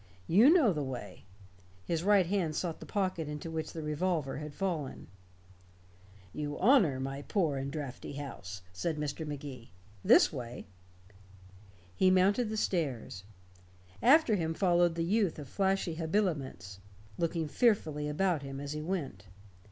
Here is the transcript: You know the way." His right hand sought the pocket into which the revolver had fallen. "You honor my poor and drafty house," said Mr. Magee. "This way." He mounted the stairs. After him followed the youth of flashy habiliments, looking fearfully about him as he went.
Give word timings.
You 0.25 0.51
know 0.51 0.73
the 0.73 0.81
way." 0.81 1.25
His 1.85 2.03
right 2.03 2.25
hand 2.25 2.55
sought 2.55 2.79
the 2.79 2.87
pocket 2.87 3.27
into 3.29 3.51
which 3.51 3.71
the 3.71 3.83
revolver 3.83 4.37
had 4.37 4.51
fallen. 4.55 5.05
"You 6.33 6.57
honor 6.57 6.99
my 6.99 7.21
poor 7.21 7.57
and 7.57 7.71
drafty 7.71 8.13
house," 8.13 8.63
said 8.73 8.97
Mr. 8.97 9.27
Magee. 9.27 9.69
"This 10.03 10.33
way." 10.33 10.65
He 11.95 12.09
mounted 12.09 12.49
the 12.49 12.57
stairs. 12.57 13.25
After 14.01 14.33
him 14.33 14.55
followed 14.55 14.95
the 14.95 15.03
youth 15.05 15.37
of 15.37 15.47
flashy 15.47 15.93
habiliments, 15.93 16.79
looking 17.19 17.47
fearfully 17.47 18.09
about 18.09 18.41
him 18.41 18.59
as 18.59 18.71
he 18.71 18.81
went. 18.81 19.25